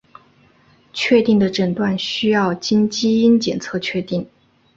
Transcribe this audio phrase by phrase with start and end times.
[0.93, 4.27] 确定的诊治需要经基因检测确定。